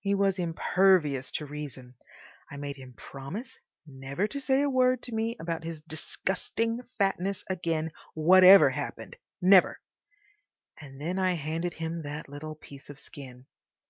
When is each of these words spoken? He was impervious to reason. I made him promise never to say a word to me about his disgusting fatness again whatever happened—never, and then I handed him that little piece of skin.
He 0.00 0.14
was 0.14 0.38
impervious 0.38 1.30
to 1.30 1.46
reason. 1.46 1.94
I 2.50 2.58
made 2.58 2.76
him 2.76 2.92
promise 2.92 3.58
never 3.86 4.26
to 4.26 4.38
say 4.38 4.60
a 4.60 4.68
word 4.68 5.00
to 5.04 5.14
me 5.14 5.34
about 5.40 5.64
his 5.64 5.80
disgusting 5.80 6.80
fatness 6.98 7.42
again 7.48 7.90
whatever 8.12 8.68
happened—never, 8.68 9.80
and 10.78 11.00
then 11.00 11.18
I 11.18 11.36
handed 11.36 11.72
him 11.72 12.02
that 12.02 12.28
little 12.28 12.54
piece 12.54 12.90
of 12.90 12.98
skin. 12.98 13.46